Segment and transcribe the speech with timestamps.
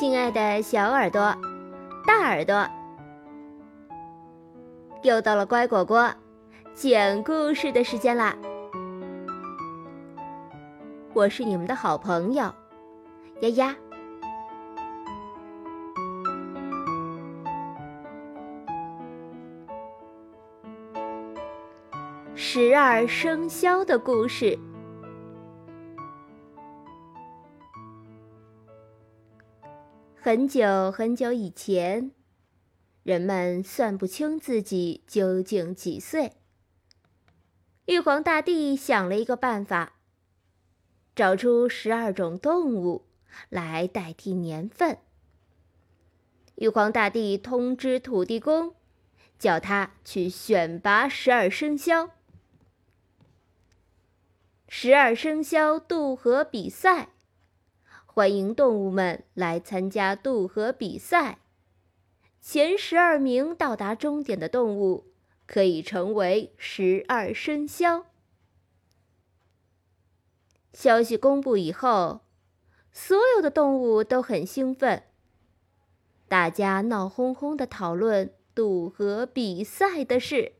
[0.00, 1.36] 亲爱的小耳朵、
[2.06, 2.66] 大耳朵，
[5.02, 6.10] 又到了乖果果
[6.72, 8.34] 讲故事的时间啦！
[11.12, 12.50] 我是你们的好朋友
[13.42, 13.76] 丫丫。
[22.34, 24.58] 十二生肖的故事。
[30.22, 32.10] 很久很久以前，
[33.02, 36.32] 人们算不清自己究竟几岁。
[37.86, 39.94] 玉皇大帝想了一个办法，
[41.16, 43.06] 找出十二种动物
[43.48, 44.98] 来代替年份。
[46.56, 48.74] 玉皇大帝通知土地公，
[49.38, 52.10] 叫他去选拔十二生肖。
[54.68, 57.08] 十二生肖渡河比赛。
[58.20, 61.38] 欢迎动物们来参加渡河比赛。
[62.38, 65.14] 前十二名到达终点的动物
[65.46, 68.04] 可以成为十二生肖。
[70.74, 72.20] 消息公布以后，
[72.92, 75.04] 所有的动物都很兴奋，
[76.28, 80.52] 大家闹哄哄的讨论渡河比赛的事。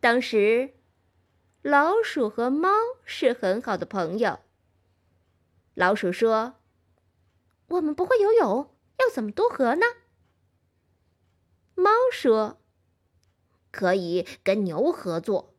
[0.00, 0.72] 当时，
[1.60, 2.70] 老鼠和猫
[3.04, 4.38] 是很好的朋友。
[5.74, 6.54] 老鼠说
[7.68, 9.84] ：“我们不会游泳，要怎么渡河呢？”
[11.74, 12.60] 猫说
[13.72, 15.56] ：“可以跟牛合作，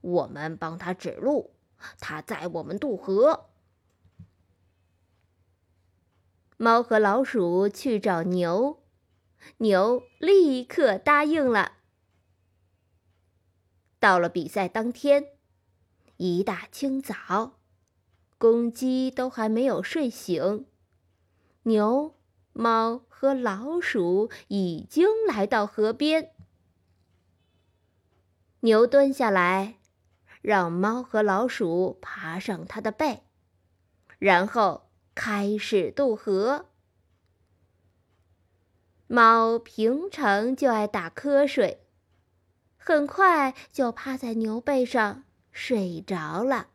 [0.00, 1.54] 我们帮他指路，
[2.00, 3.50] 他载我们渡河。”
[6.58, 8.82] 猫和老鼠去找牛，
[9.58, 11.78] 牛立刻答应了。
[14.00, 15.28] 到了比赛当天，
[16.16, 17.60] 一大清早。
[18.42, 20.66] 公鸡都还没有睡醒，
[21.62, 22.16] 牛、
[22.52, 26.32] 猫和老鼠已经来到河边。
[28.58, 29.76] 牛蹲下来，
[30.40, 33.22] 让猫和老鼠爬上它的背，
[34.18, 36.66] 然后开始渡河。
[39.06, 41.86] 猫平常就爱打瞌睡，
[42.76, 45.22] 很快就趴在牛背上
[45.52, 46.70] 睡着了。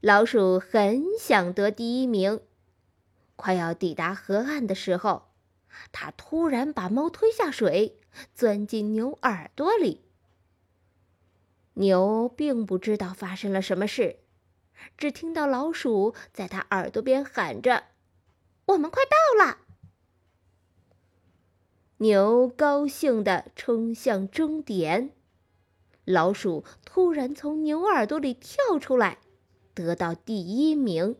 [0.00, 2.40] 老鼠很想得第一名，
[3.34, 5.30] 快要抵达河岸的时候，
[5.90, 7.98] 它突然把猫推下水，
[8.32, 10.04] 钻进牛耳朵里。
[11.74, 14.20] 牛并不知道发生了什么事，
[14.96, 17.86] 只听到老鼠在它耳朵边喊着
[18.66, 19.58] ：“我们快到了！”
[21.98, 25.10] 牛高兴地冲向终点，
[26.04, 29.18] 老鼠突然从牛耳朵里跳出来。
[29.78, 31.14] 得到第一名，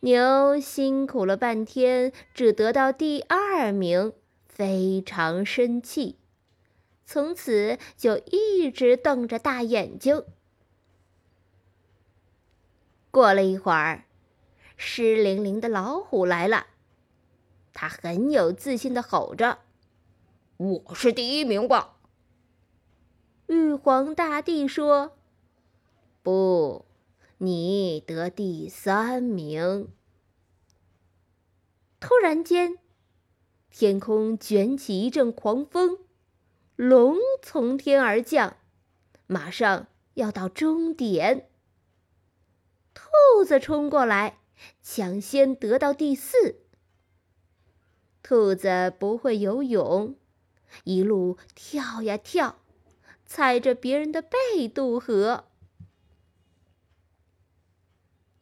[0.00, 4.14] 牛辛苦了半天，只得到第二名，
[4.48, 6.16] 非常生气，
[7.04, 10.24] 从此就一直瞪着大眼睛。
[13.10, 14.06] 过了一会儿，
[14.78, 16.68] 湿淋淋的老虎来了，
[17.74, 19.58] 他很有自信的吼着
[20.56, 21.98] ：“我是第一名吧！”
[23.48, 25.18] 玉皇大帝说。
[26.22, 26.84] 不，
[27.38, 29.88] 你得第三名。
[31.98, 32.76] 突然间，
[33.70, 35.98] 天空卷起一阵狂风，
[36.76, 38.56] 龙从天而降，
[39.26, 41.48] 马上要到终点。
[42.92, 44.40] 兔子冲过来，
[44.82, 46.60] 抢先得到第四。
[48.22, 50.16] 兔子不会游泳，
[50.84, 52.58] 一路跳呀跳，
[53.24, 55.46] 踩着别人的背渡河。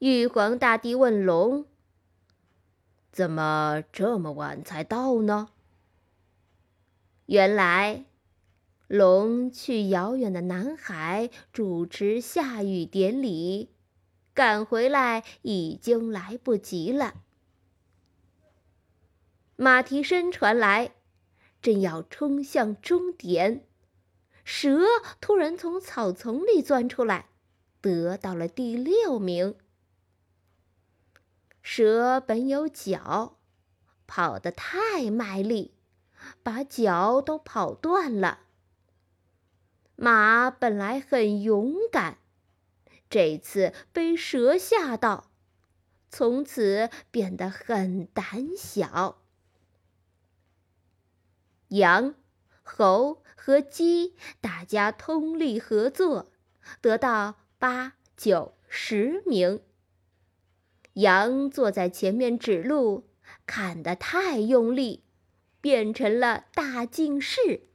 [0.01, 1.67] 玉皇大帝问龙
[3.11, 5.49] ：“怎么这么晚才到呢？”
[7.27, 8.05] 原来，
[8.87, 13.71] 龙去遥远的南海主持下雨典礼，
[14.35, 17.15] 赶回来已经来不及了。
[19.57, 20.93] 马蹄声传来，
[21.61, 23.67] 正要冲向终点，
[24.45, 24.79] 蛇
[25.21, 27.31] 突然从草丛里钻出来，
[27.81, 29.57] 得到了第六名。
[31.71, 33.37] 蛇本有脚，
[34.07, 35.75] 跑得太卖力，
[36.43, 38.47] 把脚都跑断了。
[39.95, 42.17] 马本来很勇敢，
[43.11, 45.31] 这次被蛇吓到，
[46.09, 49.21] 从此变得很胆小。
[51.69, 52.15] 羊、
[52.63, 56.33] 猴和鸡，大家通力合作，
[56.81, 59.63] 得到八九十名。
[60.99, 63.09] 羊坐在前面指路，
[63.47, 65.05] 砍得太用力，
[65.61, 67.69] 变成了大近视。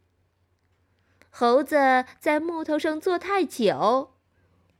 [1.29, 4.15] 猴子在木头上坐太久，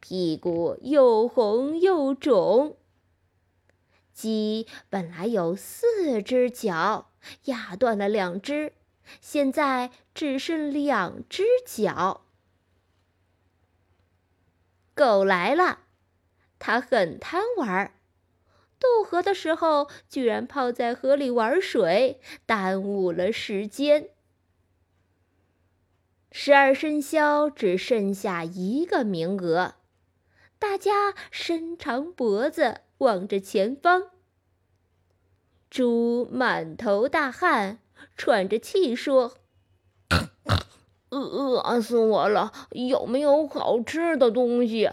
[0.01, 2.78] 屁股又红又肿。
[4.12, 7.12] 鸡本来有四只脚，
[7.45, 8.74] 压断了两只，
[9.22, 12.25] 现在只剩两只脚。
[14.94, 15.80] 狗来了，
[16.60, 17.94] 它很贪玩儿。
[18.83, 24.09] 渡河的时候，居然泡在河里玩水，耽误了时间。
[26.30, 29.75] 十二生肖只剩下一个名额，
[30.59, 34.09] 大家伸长脖子望着前方。
[35.69, 37.80] 猪满头大汗，
[38.18, 39.35] 喘着气说
[41.09, 42.51] ：“饿死我了！
[42.71, 44.91] 有没有好吃的东西？”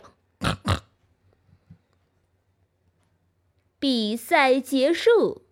[3.81, 5.47] 比赛结束，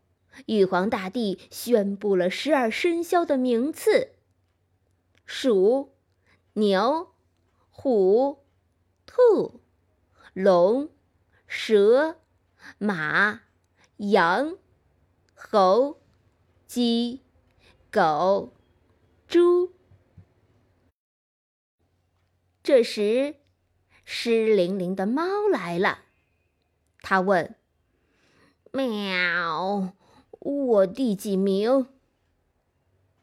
[0.45, 4.11] 玉皇大帝宣布了十二生肖的名次：
[5.25, 5.95] 鼠、
[6.53, 7.15] 牛、
[7.71, 8.45] 虎、
[9.07, 9.63] 兔、
[10.35, 10.91] 龙、
[11.47, 12.21] 蛇、
[12.77, 13.41] 马、
[13.97, 14.59] 羊、
[15.35, 15.99] 猴、
[16.67, 17.23] 鸡、
[17.91, 18.53] 狗、
[19.27, 19.73] 猪。
[22.63, 23.37] 这时，
[24.05, 26.01] 湿淋淋的猫来了，
[27.01, 27.55] 他问。
[28.73, 29.95] 喵！
[30.41, 31.87] 我第几名？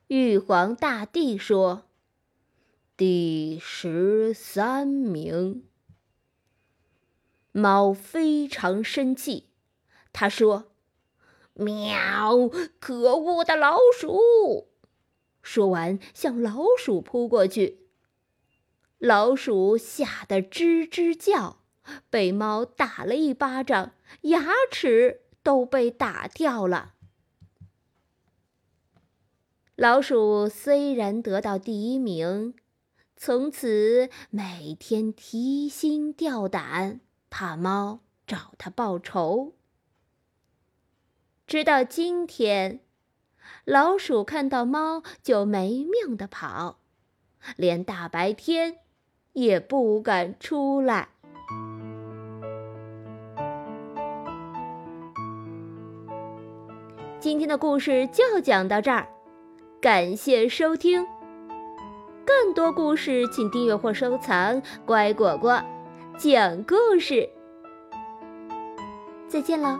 [0.07, 1.83] 玉皇大帝说
[2.97, 5.63] ：“第十三名。”
[7.51, 9.47] 猫非常生气，
[10.11, 10.71] 他说
[11.53, 12.49] ：“喵！
[12.79, 14.67] 可恶的老鼠！”
[15.41, 17.87] 说完，向老鼠扑过去。
[18.97, 21.59] 老鼠吓得吱吱叫，
[22.09, 25.21] 被猫打了一巴掌，牙齿。
[25.45, 26.95] 都被打掉了。
[29.75, 32.55] 老鼠虽然得到第一名，
[33.15, 36.99] 从此每天提心吊胆，
[37.29, 39.53] 怕猫找它报仇。
[41.45, 42.79] 直到今天，
[43.65, 46.79] 老鼠看到猫就没命的跑，
[47.55, 48.79] 连大白天
[49.33, 51.09] 也不敢出来。
[57.25, 59.07] 今天的故事就讲到这儿，
[59.81, 61.03] 感谢收听。
[62.23, 65.59] 更多故事请订阅或收藏“乖果果
[66.19, 67.27] 讲故事”。
[69.27, 69.79] 再见了。